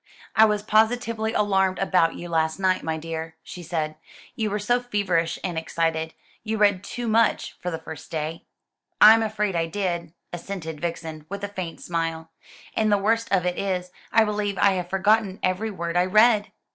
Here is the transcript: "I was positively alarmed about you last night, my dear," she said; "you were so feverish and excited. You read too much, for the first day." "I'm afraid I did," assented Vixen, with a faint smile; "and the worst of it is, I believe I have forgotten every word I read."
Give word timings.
"I 0.35 0.45
was 0.45 0.63
positively 0.63 1.31
alarmed 1.33 1.77
about 1.77 2.15
you 2.15 2.27
last 2.27 2.59
night, 2.59 2.81
my 2.81 2.97
dear," 2.97 3.35
she 3.43 3.61
said; 3.61 3.97
"you 4.35 4.49
were 4.49 4.57
so 4.57 4.79
feverish 4.81 5.37
and 5.43 5.59
excited. 5.59 6.15
You 6.43 6.57
read 6.57 6.83
too 6.83 7.07
much, 7.07 7.55
for 7.61 7.69
the 7.69 7.77
first 7.77 8.09
day." 8.09 8.47
"I'm 8.99 9.21
afraid 9.21 9.55
I 9.55 9.67
did," 9.67 10.11
assented 10.33 10.81
Vixen, 10.81 11.27
with 11.29 11.43
a 11.43 11.47
faint 11.49 11.81
smile; 11.81 12.31
"and 12.75 12.91
the 12.91 12.97
worst 12.97 13.31
of 13.31 13.45
it 13.45 13.59
is, 13.59 13.91
I 14.11 14.23
believe 14.23 14.57
I 14.57 14.71
have 14.71 14.89
forgotten 14.89 15.39
every 15.43 15.69
word 15.69 15.95
I 15.95 16.05
read." 16.05 16.51